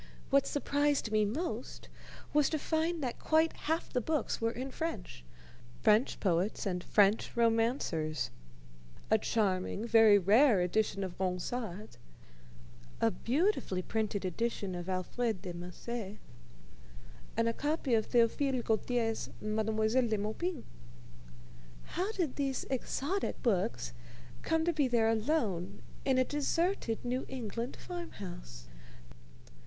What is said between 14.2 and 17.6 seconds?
edition of Alfred de Musset, and a